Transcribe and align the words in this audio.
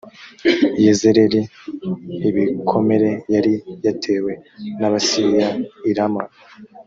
yezereli 0.83 1.41
ibikomere 2.29 3.09
yari 3.33 3.53
yatewe 3.85 4.31
n’abasiriya 4.79 5.47
i 5.89 5.91
rama 5.97 6.23